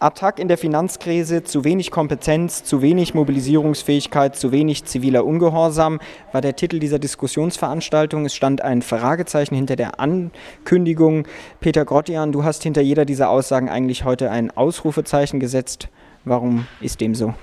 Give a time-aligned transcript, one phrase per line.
[0.00, 6.00] Attack in der Finanzkrise, zu wenig Kompetenz, zu wenig Mobilisierungsfähigkeit, zu wenig ziviler Ungehorsam
[6.32, 8.24] war der Titel dieser Diskussionsveranstaltung.
[8.24, 11.28] Es stand ein Fragezeichen hinter der Ankündigung.
[11.60, 15.88] Peter Grottian, du hast hinter jeder dieser Aussagen eigentlich heute ein Ausrufezeichen gesetzt.
[16.24, 17.34] Warum ist dem so?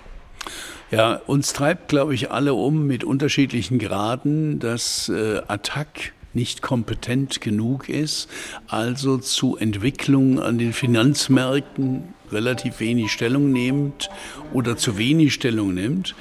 [0.89, 7.41] Ja, uns treibt, glaube ich, alle um mit unterschiedlichen Graden, dass äh, Attack nicht kompetent
[7.41, 8.29] genug ist,
[8.67, 14.09] also zu Entwicklungen an den Finanzmärkten relativ wenig Stellung nimmt
[14.53, 16.15] oder zu wenig Stellung nimmt.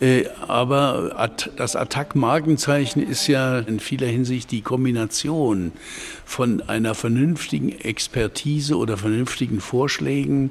[0.00, 5.72] Äh, aber das Attack-Markenzeichen ist ja in vieler Hinsicht die Kombination
[6.24, 10.50] von einer vernünftigen Expertise oder vernünftigen Vorschlägen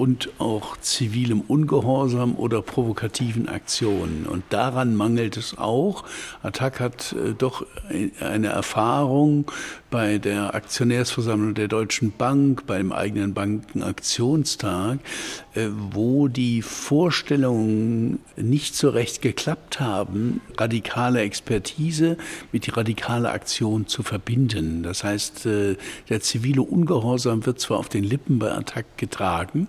[0.00, 4.24] und auch zivilem Ungehorsam oder provokativen Aktionen.
[4.24, 6.04] Und daran mangelt es auch.
[6.42, 7.66] Attac hat äh, doch
[8.18, 9.52] eine Erfahrung
[9.90, 15.00] bei der Aktionärsversammlung der Deutschen Bank, beim eigenen Bankenaktionstag,
[15.54, 22.16] äh, wo die Vorstellungen nicht so recht geklappt haben, radikale Expertise
[22.52, 24.82] mit radikaler Aktion zu verbinden.
[24.82, 25.76] Das heißt, äh,
[26.08, 29.68] der zivile Ungehorsam wird zwar auf den Lippen bei Attac getragen,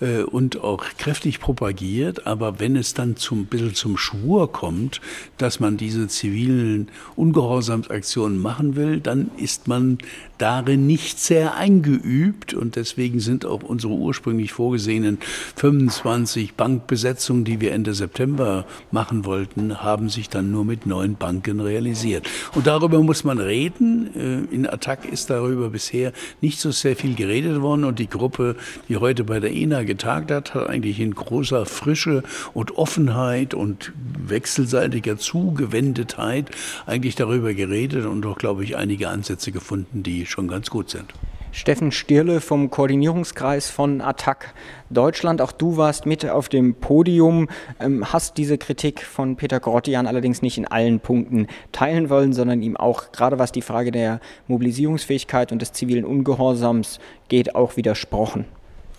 [0.00, 2.26] äh, und auch kräftig propagiert.
[2.26, 5.00] Aber wenn es dann zum bisschen zum Schwur kommt,
[5.38, 9.98] dass man diese zivilen Ungehorsamsaktionen machen will, dann ist man
[10.38, 15.18] darin nicht sehr eingeübt und deswegen sind auch unsere ursprünglich vorgesehenen
[15.56, 21.60] 25 Bankbesetzungen, die wir Ende September machen wollten, haben sich dann nur mit neun Banken
[21.60, 22.28] realisiert.
[22.54, 24.10] Und darüber muss man reden.
[24.16, 28.56] Äh, in Attac ist darüber bisher nicht so sehr viel geredet worden und die Gruppe,
[28.88, 32.22] die heute bei der ENA getagt hat, hat eigentlich in großer Frische
[32.54, 33.92] und Offenheit und
[34.26, 36.50] wechselseitiger Zugewendetheit
[36.86, 41.12] eigentlich darüber geredet und auch, glaube ich, einige Ansätze gefunden, die schon ganz gut sind.
[41.54, 44.54] Steffen Stirle vom Koordinierungskreis von Attac
[44.88, 45.42] Deutschland.
[45.42, 50.40] Auch du warst mit auf dem Podium, ähm, hast diese Kritik von Peter Grottian allerdings
[50.40, 55.52] nicht in allen Punkten teilen wollen, sondern ihm auch, gerade was die Frage der Mobilisierungsfähigkeit
[55.52, 56.98] und des zivilen Ungehorsams
[57.28, 58.46] geht, auch widersprochen.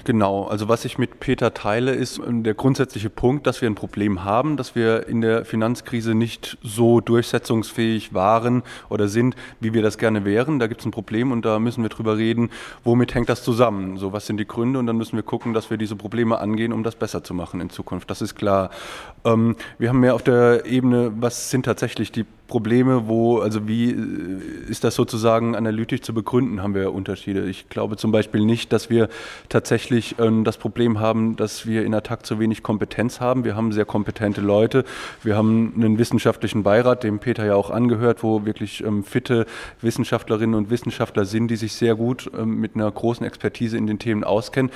[0.05, 3.75] Genau, also was ich mit Peter teile, ist ähm, der grundsätzliche Punkt, dass wir ein
[3.75, 9.81] Problem haben, dass wir in der Finanzkrise nicht so durchsetzungsfähig waren oder sind, wie wir
[9.81, 10.59] das gerne wären.
[10.59, 12.49] Da gibt es ein Problem und da müssen wir drüber reden,
[12.83, 13.95] womit hängt das zusammen?
[13.95, 14.77] So, was sind die Gründe?
[14.77, 17.61] Und dann müssen wir gucken, dass wir diese Probleme angehen, um das besser zu machen
[17.61, 18.09] in Zukunft.
[18.09, 18.71] Das ist klar.
[19.23, 23.91] Ähm, wir haben mehr auf der Ebene, was sind tatsächlich die Probleme, wo, also wie
[23.91, 27.45] äh, ist das sozusagen analytisch zu begründen, haben wir Unterschiede.
[27.45, 29.09] Ich glaube zum Beispiel nicht, dass wir
[29.49, 33.45] tatsächlich ähm, das Problem haben, dass wir in Attac zu wenig Kompetenz haben.
[33.45, 34.83] Wir haben sehr kompetente Leute.
[35.23, 39.45] Wir haben einen wissenschaftlichen Beirat, dem Peter ja auch angehört, wo wirklich ähm, fitte
[39.81, 43.99] Wissenschaftlerinnen und Wissenschaftler sind, die sich sehr gut ähm, mit einer großen Expertise in den
[43.99, 44.71] Themen auskennen.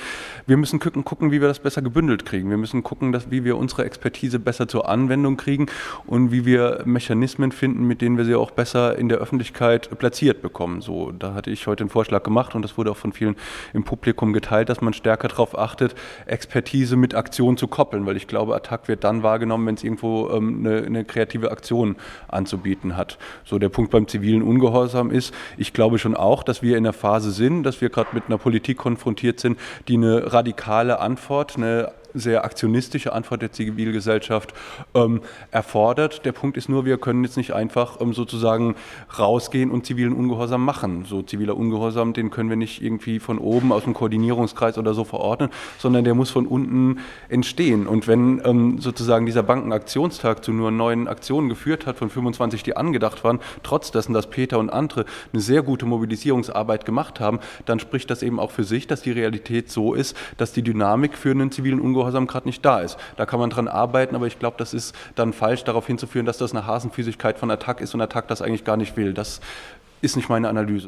[0.46, 2.50] Wir müssen gucken, gucken, wie wir das besser gebündelt kriegen.
[2.50, 5.66] Wir müssen gucken, dass, wie wir unsere Expertise besser zur Anwendung kriegen
[6.06, 9.90] und wie wir Mechanismen finden, finden, mit denen wir sie auch besser in der Öffentlichkeit
[9.98, 10.80] platziert bekommen.
[10.80, 13.36] So, da hatte ich heute einen Vorschlag gemacht und das wurde auch von vielen
[13.74, 15.94] im Publikum geteilt, dass man stärker darauf achtet,
[16.26, 20.30] Expertise mit Aktion zu koppeln, weil ich glaube, Attac wird dann wahrgenommen, wenn es irgendwo
[20.30, 21.96] ähm, eine, eine, kreative Aktion
[22.28, 23.18] anzubieten hat.
[23.44, 26.92] So der Punkt beim zivilen Ungehorsam ist, ich glaube schon auch, dass wir in der
[26.92, 29.58] Phase sind, dass wir gerade mit einer Politik konfrontiert sind,
[29.88, 34.54] die eine radikale Antwort, eine sehr aktionistische Antwort der Zivilgesellschaft
[34.94, 35.20] ähm,
[35.50, 36.24] erfordert.
[36.24, 38.76] Der Punkt ist nur, wir können jetzt nicht einfach ähm, sozusagen
[39.18, 41.04] rausgehen und zivilen Ungehorsam machen.
[41.06, 45.04] So ziviler Ungehorsam, den können wir nicht irgendwie von oben aus dem Koordinierungskreis oder so
[45.04, 46.98] verordnen, sondern der muss von unten
[47.28, 47.86] entstehen.
[47.86, 52.76] Und wenn ähm, sozusagen dieser Bankenaktionstag zu nur neuen Aktionen geführt hat, von 25, die
[52.76, 57.78] angedacht waren, trotz dessen, dass Peter und andere eine sehr gute Mobilisierungsarbeit gemacht haben, dann
[57.80, 61.30] spricht das eben auch für sich, dass die Realität so ist, dass die Dynamik für
[61.30, 62.98] einen zivilen Ungehorsam Ungehorsam gerade nicht da ist.
[63.16, 66.38] Da kann man dran arbeiten, aber ich glaube, das ist dann falsch, darauf hinzuführen, dass
[66.38, 69.12] das eine Hasenphysigkeit von Attack ist und Attack das eigentlich gar nicht will.
[69.12, 69.40] Das
[70.00, 70.86] ist nicht meine Analyse.